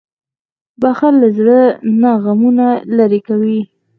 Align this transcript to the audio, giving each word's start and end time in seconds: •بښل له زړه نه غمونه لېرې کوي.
•بښل 0.81 1.13
له 1.21 1.29
زړه 1.37 1.59
نه 2.01 2.11
غمونه 2.23 2.67
لېرې 2.97 3.19
کوي. 3.27 3.59